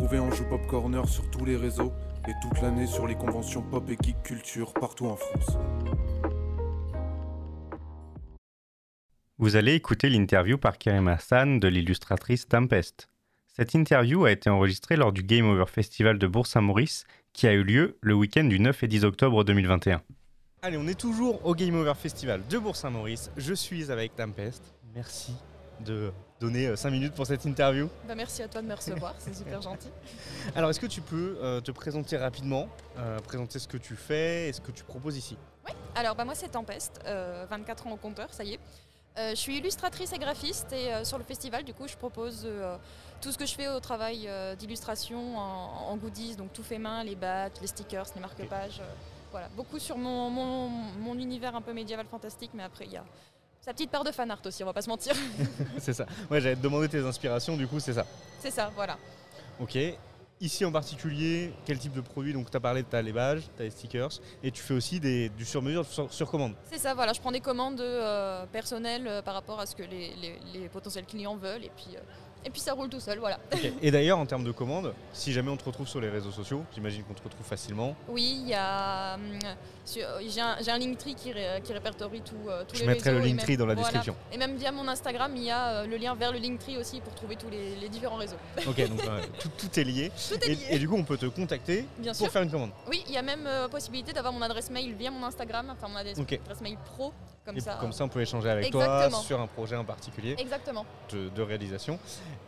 Retrouvez 0.00 0.18
Anjou 0.18 0.44
Pop 0.44 0.66
Corner 0.66 1.06
sur 1.06 1.30
tous 1.30 1.44
les 1.44 1.56
réseaux 1.56 1.92
et 2.26 2.32
toute 2.40 2.62
l'année 2.62 2.86
sur 2.86 3.06
les 3.06 3.16
conventions 3.16 3.60
pop 3.60 3.84
et 3.90 3.98
geek 4.02 4.22
culture 4.22 4.72
partout 4.72 5.04
en 5.04 5.16
France. 5.16 5.58
Vous 9.36 9.56
allez 9.56 9.74
écouter 9.74 10.08
l'interview 10.08 10.56
par 10.56 10.78
Karim 10.78 11.08
Hassan 11.08 11.60
de 11.60 11.68
l'illustratrice 11.68 12.48
Tempest. 12.48 13.10
Cette 13.46 13.74
interview 13.74 14.24
a 14.24 14.32
été 14.32 14.48
enregistrée 14.48 14.96
lors 14.96 15.12
du 15.12 15.22
Game 15.22 15.46
Over 15.46 15.66
Festival 15.66 16.18
de 16.18 16.26
Bourg-Saint-Maurice 16.26 17.04
qui 17.34 17.46
a 17.46 17.52
eu 17.52 17.62
lieu 17.62 17.98
le 18.00 18.14
week-end 18.14 18.44
du 18.44 18.58
9 18.58 18.82
et 18.82 18.88
10 18.88 19.04
octobre 19.04 19.44
2021. 19.44 20.00
Allez, 20.62 20.78
on 20.78 20.86
est 20.86 20.98
toujours 20.98 21.44
au 21.44 21.54
Game 21.54 21.74
Over 21.74 21.94
Festival 21.94 22.40
de 22.48 22.58
Bourg-Saint-Maurice. 22.58 23.30
Je 23.36 23.52
suis 23.52 23.92
avec 23.92 24.16
Tempest. 24.16 24.62
Merci 24.94 25.34
de 25.84 26.12
donner 26.40 26.74
5 26.76 26.90
minutes 26.90 27.14
pour 27.14 27.26
cette 27.26 27.44
interview. 27.44 27.88
Bah, 28.08 28.14
merci 28.14 28.42
à 28.42 28.48
toi 28.48 28.62
de 28.62 28.66
me 28.66 28.74
recevoir, 28.74 29.14
c'est 29.18 29.34
super 29.34 29.60
gentil. 29.60 29.88
Alors, 30.54 30.70
est-ce 30.70 30.80
que 30.80 30.86
tu 30.86 31.00
peux 31.00 31.38
euh, 31.42 31.60
te 31.60 31.70
présenter 31.70 32.16
rapidement, 32.16 32.68
euh, 32.98 33.18
présenter 33.20 33.58
ce 33.58 33.68
que 33.68 33.76
tu 33.76 33.96
fais 33.96 34.48
et 34.48 34.52
ce 34.52 34.60
que 34.60 34.70
tu 34.70 34.84
proposes 34.84 35.16
ici? 35.16 35.36
Oui, 35.66 35.72
alors 35.94 36.14
bah, 36.14 36.24
moi 36.24 36.34
c'est 36.34 36.48
Tempest, 36.48 37.00
euh, 37.04 37.44
24 37.50 37.86
ans 37.86 37.92
au 37.92 37.96
compteur, 37.96 38.32
ça 38.32 38.44
y 38.44 38.54
est. 38.54 38.60
Euh, 39.18 39.30
je 39.30 39.34
suis 39.34 39.58
illustratrice 39.58 40.12
et 40.14 40.18
graphiste 40.18 40.72
et 40.72 40.94
euh, 40.94 41.04
sur 41.04 41.18
le 41.18 41.24
festival, 41.24 41.64
du 41.64 41.74
coup, 41.74 41.86
je 41.86 41.96
propose 41.96 42.44
euh, 42.46 42.76
tout 43.20 43.30
ce 43.32 43.36
que 43.36 43.44
je 43.44 43.54
fais 43.54 43.68
au 43.68 43.78
travail 43.80 44.24
euh, 44.26 44.54
d'illustration 44.56 45.36
en, 45.36 45.90
en 45.90 45.96
goodies, 45.96 46.36
donc 46.36 46.52
tout 46.54 46.62
fait 46.62 46.78
main, 46.78 47.04
les 47.04 47.16
badges, 47.16 47.52
les 47.60 47.66
stickers, 47.66 48.06
les 48.14 48.20
marque-pages. 48.22 48.80
euh, 48.80 48.84
voilà, 49.32 49.48
beaucoup 49.56 49.78
sur 49.78 49.98
mon, 49.98 50.30
mon- 50.30 50.68
mon 50.68 51.14
univers 51.18 51.54
un 51.54 51.60
peu 51.60 51.72
médiéval 51.74 52.06
fantastique, 52.06 52.52
mais 52.54 52.62
après 52.62 52.86
il 52.86 52.92
y 52.92 52.96
a 52.96 53.04
sa 53.60 53.72
petite 53.72 53.90
part 53.90 54.04
de 54.04 54.10
fan 54.10 54.30
art 54.30 54.40
aussi, 54.44 54.62
on 54.62 54.66
va 54.66 54.72
pas 54.72 54.82
se 54.82 54.88
mentir. 54.88 55.14
C'est 55.78 55.92
ça. 55.92 56.06
Ouais, 56.30 56.40
j'allais 56.40 56.56
te 56.56 56.62
demander 56.62 56.88
tes 56.88 57.00
inspirations, 57.00 57.56
du 57.56 57.66
coup, 57.66 57.78
c'est 57.80 57.92
ça. 57.92 58.06
c'est 58.40 58.50
ça, 58.50 58.70
voilà. 58.74 58.96
Ok. 59.60 59.76
Ici 60.42 60.64
en 60.64 60.72
particulier, 60.72 61.52
quel 61.66 61.78
type 61.78 61.92
de 61.92 62.00
produit? 62.00 62.32
Donc, 62.32 62.50
tu 62.50 62.56
as 62.56 62.60
parlé 62.60 62.82
de 62.82 62.86
ta 62.88 63.02
les 63.02 63.12
badges, 63.12 63.42
tu 63.56 63.60
as 63.62 63.64
les 63.66 63.70
stickers, 63.70 64.08
et 64.42 64.50
tu 64.50 64.62
fais 64.62 64.72
aussi 64.72 64.98
des, 64.98 65.28
du 65.28 65.44
sur-mesure 65.44 65.84
sur, 65.84 66.10
sur 66.10 66.30
commande. 66.30 66.54
C'est 66.70 66.78
ça, 66.78 66.94
voilà, 66.94 67.12
je 67.12 67.20
prends 67.20 67.30
des 67.32 67.40
commandes 67.40 67.78
euh, 67.82 68.46
personnelles 68.46 69.06
euh, 69.06 69.20
par 69.20 69.34
rapport 69.34 69.60
à 69.60 69.66
ce 69.66 69.76
que 69.76 69.82
les, 69.82 70.14
les- 70.16 70.38
les 70.54 70.68
potentiels 70.70 71.04
clients 71.04 71.36
veulent 71.36 71.64
et 71.64 71.70
puis, 71.76 71.94
euh, 71.94 72.00
et 72.44 72.50
puis 72.50 72.60
ça 72.60 72.72
roule 72.72 72.88
tout 72.88 73.00
seul, 73.00 73.18
voilà. 73.18 73.38
Et 73.82 73.90
d'ailleurs, 73.90 74.18
en 74.18 74.26
termes 74.26 74.44
de 74.44 74.52
commandes, 74.52 74.94
si 75.12 75.32
jamais 75.32 75.50
on 75.50 75.56
te 75.56 75.64
retrouve 75.64 75.86
sur 75.88 76.00
les 76.00 76.08
réseaux 76.08 76.30
sociaux, 76.30 76.64
j'imagine 76.74 77.02
qu'on 77.04 77.14
te 77.14 77.22
retrouve 77.22 77.44
facilement. 77.46 77.94
Oui, 78.08 78.38
il 78.42 78.48
y 78.48 78.54
a. 78.54 79.14
hum, 79.14 79.38
J'ai 79.86 80.40
un, 80.40 80.78
Linktree 80.78 81.14
qui, 81.14 81.32
ré- 81.32 81.60
qui 81.64 81.72
répertorie 81.72 82.20
tout, 82.22 82.36
euh, 82.48 82.64
tous 82.66 82.76
Je 82.76 82.80
les 82.82 82.86
mettrai 82.86 83.10
le 83.10 83.16
réseaux 83.16 83.26
et 83.26 83.30
Linktree 83.30 83.52
même- 83.52 83.58
dans 83.58 83.66
la 83.66 83.74
voilà. 83.74 83.88
description. 83.88 84.14
Et 84.32 84.38
même 84.38 84.56
via 84.56 84.72
mon 84.72 84.86
Instagram, 84.88 85.32
il 85.36 85.42
y 85.44 85.50
a 85.50 85.68
euh, 85.82 85.86
le 85.86 85.96
lien 85.96 86.14
vers 86.14 86.32
le 86.32 86.38
Linktree 86.38 86.76
aussi 86.78 87.00
pour 87.00 87.14
trouver 87.14 87.36
tous 87.36 87.50
les, 87.50 87.76
les 87.76 87.88
différents 87.88 88.16
réseaux. 88.16 88.36
Ok, 88.66 88.88
donc 88.88 89.04
euh, 89.04 89.20
tout, 89.40 89.50
tout 89.58 89.80
est 89.80 89.84
lié. 89.84 90.10
Tout 90.28 90.38
est 90.42 90.48
lié. 90.54 90.66
et 90.70 90.78
du 90.78 90.88
coup, 90.88 90.96
on 90.96 91.04
peut 91.04 91.16
te 91.18 91.26
contacter 91.26 91.84
Bien 91.98 92.12
pour 92.12 92.20
sûr. 92.22 92.30
faire 92.30 92.42
une 92.42 92.50
commande. 92.50 92.70
Oui, 92.88 93.02
il 93.08 93.12
y 93.14 93.18
a 93.18 93.22
même 93.22 93.46
euh, 93.46 93.68
possibilité 93.68 94.12
d'avoir 94.12 94.32
mon 94.32 94.42
adresse 94.42 94.70
mail 94.70 94.94
via 94.94 95.10
mon 95.10 95.24
Instagram, 95.26 95.66
enfin 95.72 95.88
mon 95.88 95.96
adresse, 95.96 96.18
adresse 96.18 96.60
mail 96.60 96.76
pro, 96.84 97.12
comme 97.50 97.58
et 97.58 97.60
ça. 97.60 97.76
comme 97.80 97.92
ça, 97.92 98.04
on 98.04 98.08
peut 98.08 98.20
échanger 98.20 98.48
avec 98.50 98.70
toi 98.70 99.10
sur 99.10 99.40
un 99.40 99.46
projet 99.46 99.76
en 99.76 99.84
particulier 99.84 100.34
Exactement. 100.38 100.84
de, 101.12 101.28
de 101.28 101.42
réalisation. 101.42 101.98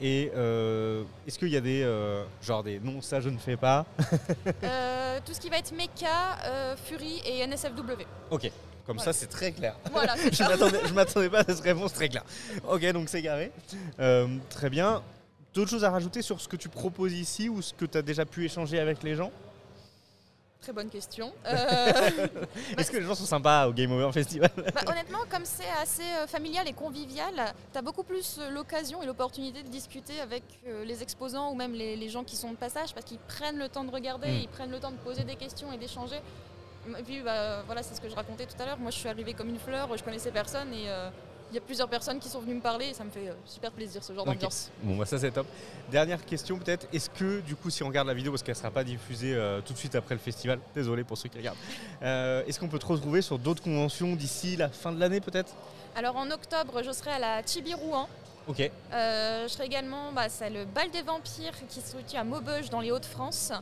Et 0.00 0.30
euh, 0.36 1.02
est-ce 1.26 1.38
qu'il 1.38 1.48
y 1.48 1.56
a 1.56 1.60
des 1.60 1.82
euh, 1.82 2.24
genre 2.42 2.62
des 2.62 2.78
non 2.80 3.00
ça 3.02 3.20
je 3.20 3.28
ne 3.28 3.38
fais 3.38 3.56
pas 3.56 3.84
Euh, 4.62 5.18
tout 5.24 5.34
ce 5.34 5.40
qui 5.40 5.48
va 5.50 5.58
être 5.58 5.72
Mecha, 5.72 6.76
Fury 6.86 7.20
et 7.26 7.46
NSFW. 7.46 8.04
Ok, 8.30 8.50
comme 8.86 8.96
Voilà. 8.96 9.12
ça 9.12 9.12
c'est 9.12 9.26
très 9.26 9.52
clair. 9.52 9.74
Voilà, 9.92 10.14
je 10.32 10.92
m'attendais, 10.94 11.28
pas 11.28 11.40
à 11.40 11.44
cette 11.44 11.60
réponse 11.60 11.92
très 11.92 12.08
claire. 12.08 12.24
Ok, 12.68 12.84
donc 12.92 13.08
c'est 13.08 13.22
carré. 13.22 13.50
Très 14.50 14.70
bien. 14.70 15.02
D'autres 15.52 15.70
choses 15.70 15.84
à 15.84 15.90
rajouter 15.90 16.22
sur 16.22 16.40
ce 16.40 16.46
que 16.48 16.54
tu 16.56 16.68
proposes 16.68 17.12
ici 17.12 17.48
ou 17.48 17.60
ce 17.60 17.74
que 17.74 17.84
tu 17.84 17.98
as 17.98 18.02
déjà 18.02 18.24
pu 18.24 18.44
échanger 18.44 18.78
avec 18.78 19.02
les 19.02 19.16
gens? 19.16 19.32
Très 20.60 20.72
bonne 20.72 20.90
question. 20.90 21.32
Euh, 21.46 22.26
Est-ce 22.76 22.90
que 22.90 22.98
les 22.98 23.04
gens 23.04 23.14
sont 23.14 23.24
sympas 23.24 23.66
au 23.66 23.72
Game 23.72 23.90
Over 23.92 24.12
Festival 24.12 24.50
Bah, 24.74 24.82
honnêtement, 24.86 25.20
comme 25.30 25.44
c'est 25.44 25.68
assez 25.82 26.02
euh, 26.02 26.26
familial 26.26 26.68
et 26.68 26.72
convivial, 26.72 27.54
tu 27.72 27.78
as 27.78 27.82
beaucoup 27.82 28.02
plus 28.02 28.36
euh, 28.38 28.50
l'occasion 28.50 29.02
et 29.02 29.06
l'opportunité 29.06 29.62
de 29.62 29.68
discuter 29.68 30.20
avec 30.20 30.42
les 30.84 31.02
exposants 31.02 31.50
ou 31.50 31.54
même 31.54 31.72
les, 31.72 31.96
les 31.96 32.08
gens 32.08 32.24
qui 32.24 32.36
sont 32.36 32.50
de 32.50 32.56
passage 32.56 32.92
parce 32.94 33.06
qu'ils 33.06 33.18
prennent 33.18 33.58
le 33.58 33.68
temps 33.68 33.84
de 33.84 33.90
regarder, 33.90 34.28
Mm. 34.28 34.40
ils 34.42 34.48
prennent 34.48 34.70
le 34.70 34.78
temps 34.80 34.90
de 34.90 34.96
poser 34.98 35.24
des 35.24 35.36
questions 35.36 35.72
et 35.72 35.78
d'échanger. 35.78 36.20
Et 36.98 37.02
puis 37.02 37.20
bah, 37.22 37.62
voilà, 37.66 37.82
c'est 37.82 37.94
ce 37.94 38.00
que 38.00 38.08
je 38.08 38.14
racontais 38.14 38.46
tout 38.46 38.60
à 38.62 38.66
l'heure. 38.66 38.78
Moi, 38.78 38.90
je 38.90 38.96
suis 38.98 39.08
arrivée 39.08 39.34
comme 39.34 39.48
une 39.48 39.58
fleur, 39.58 39.88
je 39.96 40.02
connaissais 40.04 40.30
personne 40.30 40.72
et 40.72 40.88
euh, 40.88 41.08
il 41.50 41.54
y 41.54 41.58
a 41.58 41.60
plusieurs 41.60 41.88
personnes 41.88 42.18
qui 42.18 42.28
sont 42.28 42.40
venues 42.40 42.54
me 42.54 42.60
parler 42.60 42.86
et 42.86 42.94
ça 42.94 43.04
me 43.04 43.10
fait 43.10 43.28
euh, 43.28 43.34
super 43.44 43.72
plaisir 43.72 44.02
ce 44.04 44.12
genre 44.12 44.24
d'ambiance. 44.24 44.70
Bon, 44.82 44.96
bah 44.96 45.04
ça 45.04 45.18
c'est 45.18 45.30
top. 45.30 45.46
Dernière 45.90 46.24
question 46.24 46.56
peut-être. 46.58 46.86
Est-ce 46.92 47.10
que 47.10 47.40
du 47.40 47.56
coup, 47.56 47.70
si 47.70 47.82
on 47.82 47.88
regarde 47.88 48.06
la 48.06 48.14
vidéo, 48.14 48.30
parce 48.32 48.42
qu'elle 48.42 48.56
sera 48.56 48.70
pas 48.70 48.84
diffusée 48.84 49.34
euh, 49.34 49.60
tout 49.60 49.72
de 49.72 49.78
suite 49.78 49.94
après 49.94 50.14
le 50.14 50.20
festival, 50.20 50.60
désolé 50.74 51.04
pour 51.04 51.18
ceux 51.18 51.28
qui 51.28 51.38
regardent, 51.38 51.58
euh, 52.02 52.44
est-ce 52.46 52.60
qu'on 52.60 52.68
peut 52.68 52.78
te 52.78 52.86
retrouver 52.86 53.22
sur 53.22 53.38
d'autres 53.38 53.62
conventions 53.62 54.14
d'ici 54.14 54.56
la 54.56 54.68
fin 54.68 54.92
de 54.92 55.00
l'année 55.00 55.20
peut-être? 55.20 55.52
Alors 55.96 56.16
en 56.16 56.30
octobre, 56.30 56.82
je 56.84 56.92
serai 56.92 57.10
à 57.10 57.18
la 57.18 57.42
Chibi 57.44 57.74
Rouen. 57.74 58.08
Ok. 58.46 58.70
Euh, 58.92 59.48
je 59.48 59.52
serai 59.52 59.64
également, 59.66 60.12
bah, 60.12 60.28
c'est 60.28 60.50
le 60.50 60.64
bal 60.64 60.90
des 60.90 61.02
vampires 61.02 61.52
qui 61.68 61.80
se 61.80 61.96
situe 61.98 62.16
à 62.16 62.24
Maubeuge 62.24 62.70
dans 62.70 62.80
les 62.80 62.90
Hauts-de-France. 62.90 63.52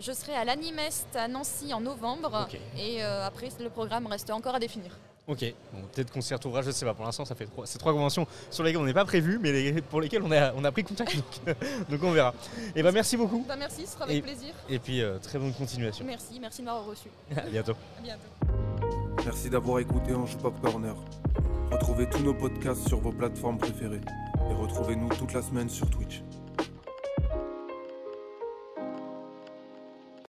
Je 0.00 0.12
serai 0.12 0.34
à 0.34 0.44
l'Animest 0.44 1.06
à 1.14 1.28
Nancy 1.28 1.72
en 1.72 1.80
novembre. 1.80 2.48
Ok. 2.48 2.58
Et 2.76 3.00
après, 3.02 3.48
le 3.60 3.70
programme 3.70 4.06
reste 4.06 4.28
encore 4.30 4.56
à 4.56 4.58
définir. 4.58 4.90
Ok. 5.26 5.42
Bon, 5.72 5.80
peut-être 5.92 6.12
qu'on 6.12 6.20
s'y 6.20 6.34
retrouvera, 6.34 6.60
je 6.60 6.70
sais 6.70 6.84
pas. 6.84 6.92
Pour 6.92 7.06
l'instant, 7.06 7.24
ça 7.24 7.34
fait 7.34 7.46
trois, 7.46 7.64
c'est 7.66 7.78
trois 7.78 7.92
conventions 7.94 8.26
sur 8.50 8.62
lesquelles 8.62 8.80
on 8.82 8.84
n'est 8.84 8.92
pas 8.92 9.06
prévu, 9.06 9.38
mais 9.40 9.52
les- 9.52 9.80
pour 9.80 10.02
lesquelles 10.02 10.22
on 10.22 10.30
a, 10.30 10.52
on 10.52 10.62
a 10.64 10.70
pris 10.70 10.84
contact. 10.84 11.14
Donc, 11.46 11.56
donc 11.88 12.02
on 12.02 12.10
verra. 12.10 12.34
Et 12.76 12.82
ben 12.82 12.92
merci 12.92 13.16
beaucoup. 13.16 13.42
Bah, 13.48 13.56
merci, 13.58 13.86
ce 13.86 13.92
sera 13.94 14.04
avec 14.04 14.18
Et- 14.18 14.22
plaisir. 14.22 14.52
Et 14.68 14.78
puis 14.78 15.00
euh, 15.00 15.18
très 15.18 15.38
bonne 15.38 15.54
continuation. 15.54 16.04
Merci, 16.04 16.38
merci 16.40 16.60
de 16.60 16.66
m'avoir 16.66 16.84
reçu. 16.84 17.08
à 17.36 17.40
bientôt. 17.42 17.72
À 17.98 18.02
bientôt. 18.02 18.54
Merci 19.24 19.48
d'avoir 19.48 19.78
écouté 19.78 20.12
Anjou 20.12 20.36
Pop 20.36 20.60
Corner. 20.60 20.94
Retrouvez 21.72 22.06
tous 22.10 22.22
nos 22.22 22.34
podcasts 22.34 22.86
sur 22.86 23.00
vos 23.00 23.10
plateformes 23.12 23.56
préférées 23.56 24.00
et 24.50 24.54
retrouvez-nous 24.54 25.08
toute 25.08 25.32
la 25.32 25.40
semaine 25.40 25.70
sur 25.70 25.88
Twitch. 25.88 26.20